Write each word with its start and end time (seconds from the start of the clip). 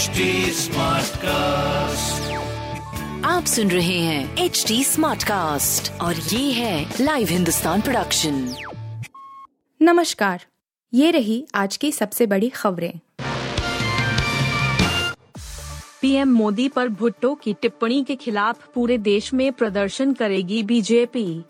HD 0.00 0.08
cast 1.16 2.22
आप 3.24 3.44
सुन 3.44 3.70
रहे 3.70 3.98
हैं 3.98 4.36
एच 4.38 4.64
डी 4.68 4.84
स्मार्ट 4.84 5.24
कास्ट 5.24 6.00
और 6.00 6.16
ये 6.16 6.52
है 6.52 6.94
लाइव 7.00 7.28
हिंदुस्तान 7.28 7.80
प्रोडक्शन 7.80 8.54
नमस्कार 9.82 10.44
ये 10.94 11.10
रही 11.10 11.46
आज 11.54 11.76
की 11.76 11.92
सबसे 11.92 12.26
बड़ी 12.26 12.48
खबरें। 12.48 12.98
पीएम 16.02 16.32
मोदी 16.32 16.68
पर 16.68 16.88
भुट्टो 16.88 17.34
की 17.34 17.54
टिप्पणी 17.54 18.04
के 18.04 18.16
खिलाफ 18.16 18.68
पूरे 18.74 18.98
देश 18.98 19.34
में 19.34 19.52
प्रदर्शन 19.52 20.12
करेगी 20.12 20.62
बीजेपी। 20.62 21.44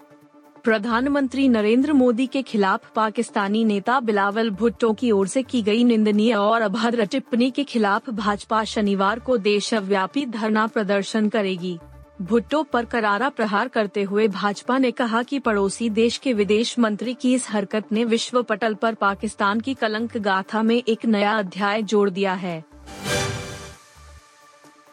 प्रधानमंत्री 0.64 1.48
नरेंद्र 1.48 1.92
मोदी 1.92 2.26
के 2.26 2.40
खिलाफ 2.42 2.90
पाकिस्तानी 2.94 3.64
नेता 3.64 3.98
बिलावल 4.00 4.50
भुट्टो 4.50 4.92
की 4.92 5.10
ओर 5.10 5.26
से 5.26 5.42
की 5.42 5.62
गई 5.62 5.84
निंदनीय 5.84 6.34
और 6.34 6.62
अभद्र 6.62 7.04
टिप्पणी 7.04 7.50
के 7.50 7.64
खिलाफ 7.64 8.10
भाजपा 8.10 8.62
शनिवार 8.64 9.18
को 9.18 9.36
देशव्यापी 9.38 10.24
धरना 10.26 10.66
प्रदर्शन 10.66 11.28
करेगी। 11.28 11.78
भुट्टो 12.22 12.62
पर 12.62 12.84
करारा 12.84 13.28
प्रहार 13.28 13.68
करते 13.68 14.02
हुए 14.02 14.28
भाजपा 14.28 14.78
ने 14.78 14.90
कहा 14.90 15.22
कि 15.22 15.38
पड़ोसी 15.38 15.90
देश 15.90 16.18
के 16.18 16.32
विदेश 16.32 16.78
मंत्री 16.78 17.14
की 17.14 17.34
इस 17.34 17.48
हरकत 17.50 17.92
ने 17.92 18.04
विश्व 18.04 18.42
पटल 18.42 18.74
पर 18.74 18.94
पाकिस्तान 18.96 19.60
की 19.60 19.74
कलंक 19.74 20.16
गाथा 20.18 20.62
में 20.62 20.76
एक 20.78 21.06
नया 21.06 21.38
अध्याय 21.38 21.82
जोड़ 21.84 22.08
दिया 22.10 22.34
है। 22.34 22.62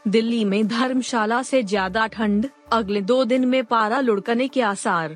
दिल्ली 0.06 0.44
में 0.46 0.68
धर्मशाला 0.68 1.42
से 1.44 1.64
ज़्यादा 1.64 2.08
ठंड, 2.08 2.50
अगले 2.74 3.02
दो 3.04 3.24
दिन 3.26 3.46
में 3.46 3.64
पारा 3.66 4.00
लुढ़कने 4.00 4.48
के 4.48 4.62
आसार। 4.64 5.16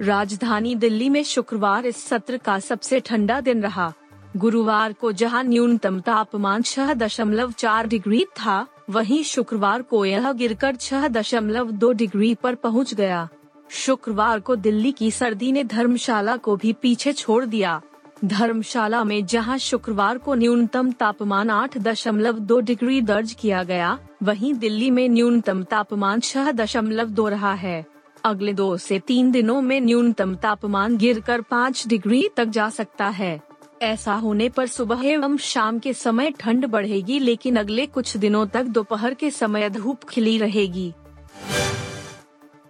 राजधानी 0.00 0.74
दिल्ली 0.74 1.08
में 1.08 1.22
शुक्रवार 1.24 1.86
इस 1.86 1.96
सत्र 2.04 2.36
का 2.36 2.58
सबसे 2.58 3.00
ठंडा 3.00 3.40
दिन 3.40 3.62
रहा। 3.62 3.92
गुरुवार 4.36 4.92
को 4.92 5.12
जहाँ 5.12 5.42
न्यूनतम 5.44 6.00
तापमान 6.00 6.62
छह 6.62 6.92
दशमलव 6.94 7.52
चार 7.52 7.86
डिग्री 7.86 8.24
था, 8.24 8.66
वहीं 8.90 9.22
शुक्रवार 9.22 9.82
को 9.82 10.04
यह 10.04 10.32
गिरकर 10.32 10.76
छह 10.76 11.08
दशमलव 11.08 11.70
दो 11.70 11.92
डिग्री 11.92 12.34
पर 12.34 12.54
पहुँच 12.54 12.94
गया। 12.94 13.28
शुक्रवार 13.70 14.40
को 14.40 14.56
दिल्ली 14.56 14.92
की 14.92 15.10
सर्दी 15.10 15.52
ने 15.52 15.64
धर्मशाला 15.64 16.36
को 16.36 16.56
भी 16.56 16.72
पीछे 16.72 17.12
छोड़ 17.12 17.44
दिया। 17.44 17.80
धर्मशाला 18.24 19.04
में 19.04 19.26
जहाँ 19.26 19.58
शुक्रवार 19.58 20.18
को 20.18 20.34
न्यूनतम 20.34 20.92
तापमान 20.92 21.50
आठ 21.50 21.78
दशमलव 21.78 22.38
दो 22.38 22.60
डिग्री 22.60 23.00
दर्ज 23.00 23.32
किया 23.32 23.62
गया, 23.62 23.98
वहीं 24.22 24.54
दिल्ली 24.54 24.90
में 24.90 25.08
न्यूनतम 25.08 25.62
तापमान 25.62 26.20
छह 26.20 26.52
दशमलव 26.52 27.06
दो 27.06 27.28
रहा 27.28 27.54
है। 27.54 27.93
अगले 28.24 28.52
दो 28.52 28.76
से 28.76 28.98
तीन 28.98 29.30
दिनों 29.30 29.60
में 29.62 29.80
न्यूनतम 29.80 30.34
तापमान 30.34 30.96
गिरकर 30.96 31.40
पाँच 31.40 31.86
डिग्री 31.86 32.28
तक 32.36 32.44
जा 32.44 32.70
सकता 32.70 33.08
है। 33.08 33.40
ऐसा 33.82 34.14
होने 34.14 34.48
पर 34.48 34.66
सुबह 34.66 35.04
एवं 35.04 35.36
शाम 35.36 35.78
के 35.78 35.92
समय 35.92 36.30
ठंड 36.30 36.66
बढ़ेगी, 36.66 37.18
लेकिन 37.18 37.56
अगले 37.56 37.86
कुछ 37.86 38.16
दिनों 38.16 38.46
तक 38.46 38.64
दोपहर 38.64 39.14
के 39.14 39.30
समय 39.30 39.70
धूप 39.70 40.04
खिली 40.04 40.38
रहेगी। 40.38 40.92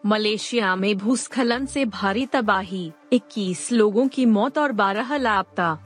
मलेशिया 0.06 0.76
में 0.76 0.98
भूस्खलन 0.98 1.66
से 1.66 1.84
भारी 1.84 2.26
तबाही 2.26 2.92
21 3.12 3.72
लोगों 3.72 4.08
की 4.08 4.26
मौत 4.26 4.58
और 4.58 4.72
12 4.72 5.16
लापता। 5.16 5.78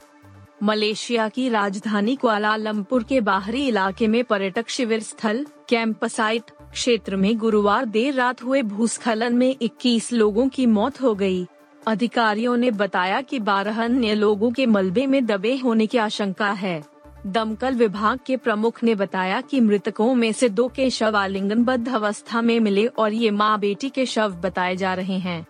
मलेशिया 0.63 1.29
की 1.29 1.49
राजधानी 1.49 2.15
कुआलालंपुर 2.15 3.03
के 3.03 3.21
बाहरी 3.21 3.67
इलाके 3.67 4.07
में 4.07 4.23
पर्यटक 4.23 4.69
शिविर 4.69 4.99
स्थल 4.99 5.45
कैंप 5.69 6.05
साइट 6.05 6.51
क्षेत्र 6.71 7.15
में 7.15 7.37
गुरुवार 7.37 7.85
देर 7.85 8.13
रात 8.13 8.43
हुए 8.43 8.61
भूस्खलन 8.61 9.35
में 9.35 9.55
21 9.61 10.13
लोगों 10.13 10.47
की 10.49 10.65
मौत 10.65 11.01
हो 11.01 11.15
गई। 11.15 11.47
अधिकारियों 11.87 12.57
ने 12.57 12.71
बताया 12.71 13.21
कि 13.21 13.39
12 13.39 13.83
अन्य 13.83 14.15
लोगों 14.15 14.51
के 14.51 14.65
मलबे 14.65 15.05
में 15.07 15.25
दबे 15.25 15.57
होने 15.57 15.87
की 15.87 15.97
आशंका 15.97 16.51
है। 16.51 16.83
दमकल 17.27 17.75
विभाग 17.75 18.19
के 18.25 18.37
प्रमुख 18.37 18.83
ने 18.83 18.95
बताया 18.95 19.41
कि 19.41 19.59
मृतकों 19.59 20.15
में 20.15 20.31
से 20.31 20.49
दो 20.49 20.67
के 20.67 20.89
शव 20.89 21.17
आलिंगनबद्ध 21.17 21.89
अवस्था 21.89 22.41
में 22.41 22.59
मिले 22.59 22.85
और 22.87 23.13
ये 23.13 23.31
माँ 23.31 23.59
बेटी 23.59 23.89
के 23.89 24.05
शव 24.05 24.29
बताए 24.29 24.75
जा 24.75 24.93
रहे 24.93 25.17
हैं। 25.17 25.45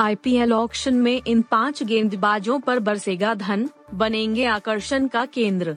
आईपीएल 0.00 0.52
ऑक्शन 0.52 0.94
में 0.94 1.22
इन 1.26 1.42
पाँच 1.42 1.82
गेंदबाजों 1.82 2.60
पर 2.60 2.78
बरसेगा 2.78 3.34
धन, 3.34 3.68
बनेंगे 3.94 4.44
आकर्षण 4.44 5.08
का 5.08 5.24
केंद्र। 5.24 5.76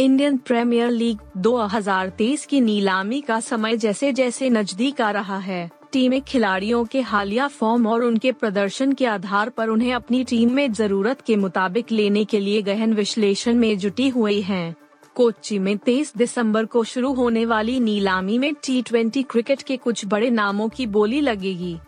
इंडियन 0.00 0.36
प्रीमियर 0.36 0.90
लीग 0.90 1.18
2023 1.36 2.44
की 2.46 2.60
नीलामी 2.60 3.20
का 3.20 3.40
समय 3.40 3.76
जैसे 3.76 4.12
जैसे 4.12 4.50
नज़दीक 4.50 5.00
आ 5.00 5.10
रहा 5.10 5.38
है। 5.38 5.70
टीमें 5.92 6.20
खिलाड़ियों 6.22 6.84
के 6.84 7.00
हालिया 7.00 7.48
फॉर्म 7.48 7.86
और 7.86 8.02
उनके 8.02 8.32
प्रदर्शन 8.32 8.92
के 8.92 9.06
आधार 9.06 9.48
पर 9.48 9.68
उन्हें 9.68 9.92
अपनी 9.94 10.24
टीम 10.24 10.52
में 10.52 10.72
ज़रूरत 10.72 11.20
के 11.20 11.36
मुताबिक 11.36 11.92
लेने 11.92 12.24
के 12.24 12.40
लिए 12.40 12.62
गहन 12.62 12.94
विश्लेषण 12.94 13.54
में 13.54 13.78
जुटी 13.78 14.08
हुई 14.08 14.40
हैं। 14.40 14.74
कोच्चि 15.14 15.58
में 15.58 15.76
23 15.78 16.16
दिसंबर 16.16 16.64
को 16.64 16.84
शुरू 16.84 17.12
होने 17.12 17.44
वाली 17.46 17.80
नीलामी 17.80 18.38
में 18.38 18.54
टी 18.54 18.82
क्रिकेट 19.22 19.62
के 19.62 19.76
कुछ 19.76 20.06
बड़े 20.06 20.30
नामों 20.30 20.68
की 20.68 20.86
बोली 20.86 21.20
लगेगी। 21.20 21.78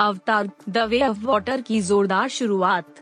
अवतार, 0.00 0.50
द 0.68 0.78
वे 0.78 1.02
ऑफ़ 1.02 1.24
वाटर 1.24 1.60
की 1.60 1.80
जोरदार 1.80 2.28
शुरुआत। 2.28 2.94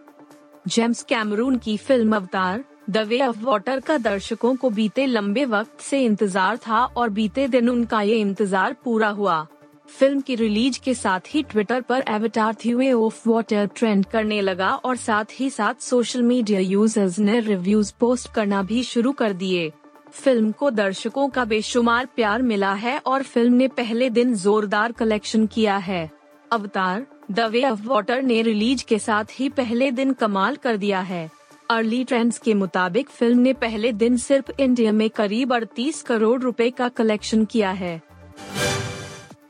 जेम्स 0.68 1.02
कैमरून 1.02 1.56
की 1.56 1.76
film 1.76 2.16
Avatar 2.16 2.64
the 2.90 2.98
way 2.98 3.20
of 3.22 3.36
water 3.38 3.80
का 3.80 3.96
दर्शकों 3.98 4.54
को 4.56 4.68
बीते 4.70 5.04
लंबे 5.06 5.44
वक्त 5.44 5.80
से 5.80 6.02
इंतज़ार 6.04 6.56
था 6.58 6.84
और 6.96 7.10
बीते 7.10 7.46
दिन 7.48 7.68
उनका 7.68 8.00
ये 8.02 8.16
इंतज़ार 8.16 8.74
पूरा 8.84 9.08
हुआ। 9.10 9.46
फ़िल्म 9.88 10.20
की 10.20 10.34
रिलीज़ 10.34 10.80
के 10.80 10.94
साथ 10.94 11.20
ही 11.28 11.42
ट्विटर 11.42 11.80
पर 11.80 12.04
एवटार 12.08 12.54
थी 12.64 12.74
वे 12.74 12.90
ऑफ़ 12.92 13.28
वाटर 13.28 13.66
ट्रेंड 13.76 14.04
करने 14.06 14.40
लगा 14.40 14.70
और 14.74 14.96
साथ 14.96 15.38
ही 15.38 15.50
साथ 15.50 15.82
सोशल 15.82 16.22
मीडिया 16.22 16.60
यूज़र्स 16.60 17.18
ने 17.18 17.38
रिव्यूज़ 17.40 17.92
पोस्ट 18.00 18.32
करना 18.34 18.62
भी 18.62 18.82
शुरू 18.84 19.12
कर 19.12 19.32
दिए। 19.34 19.72
फ़िल्म 20.14 20.52
को 20.52 20.70
दर्शकों 20.72 21.28
का 21.28 21.44
बेशुमार 21.46 22.06
प्यार 22.16 22.42
मिला 22.42 22.72
है 22.74 22.98
और 22.98 23.22
फ़िल्म 23.24 23.54
ने 23.54 23.68
पहले 23.70 24.10
दिन 24.10 24.34
जोरदार 24.36 24.92
कलेक्शन 24.92 25.46
किया 25.46 25.76
है। 25.78 26.08
Avatar 26.50 27.06
the 27.30 27.50
way 27.50 27.64
of 27.64 27.86
water 27.86 28.22
ने 28.22 28.42
रिलीज़ 28.42 28.84
के 28.84 28.98
साथ 29.00 29.38
ही 29.40 29.48
पहले 29.50 29.90
दिन 29.92 30.12
कमाल 30.12 30.56
कर 30.56 30.76
दिया 30.76 31.00
है। 31.02 31.28
अर्ली 31.70 32.04
ट्रेंड्स 32.04 32.38
के 32.38 32.54
मुताबिक 32.54 33.08
फ़िल्म 33.08 33.38
ने 33.38 33.52
पहले 33.52 33.92
दिन 33.92 34.16
सिर्फ़ 34.16 34.50
इंडिया 34.60 34.92
में 34.92 35.10
करीब 35.10 35.52
38 35.52 36.02
करोड़ 36.02 36.42
रुपए 36.42 36.70
का 36.70 36.88
कलेक्शन 36.88 37.44
किया 37.44 37.70
है। 37.70 38.02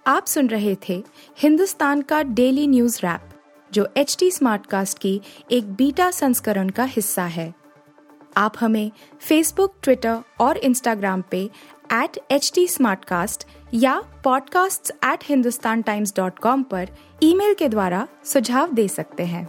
आप 0.06 0.26
सुन 0.26 0.47
रहे 0.47 0.76
थे 0.88 1.04
हिंदुस्तान 1.38 2.03
का 2.03 2.22
डेली 2.22 2.66
न्यूज़ 2.66 2.98
रैप 2.98 3.20
जो 3.72 3.88
एच 3.97 4.16
टी 4.19 4.30
स्मार्ट 4.30 4.66
कास्ट 4.66 4.98
की 4.98 5.20
एक 5.50 5.72
बीटा 5.72 6.10
संस्करण 6.10 6.69
का 6.69 6.84
हिस्सा 6.84 7.25
है। 7.25 7.54
आप 8.36 8.53
हमें 8.60 8.91
फेसबुक 9.20 9.75
ट्विटर 9.82 10.19
और 10.41 10.56
इंस्टाग्राम 10.56 11.25
पे 11.30 11.50
एट 11.92 12.19
एच 12.30 12.53
टी 12.54 12.69
या 13.75 14.03
podcasts@hindustantimes.com 14.26 16.64
पर 16.64 16.88
ईमेल 17.22 17.54
के 17.54 17.69
द्वारा 17.69 18.09
सुझाव 18.25 18.72
दे 18.72 18.88
सकते 18.88 19.25
हैं। 19.25 19.48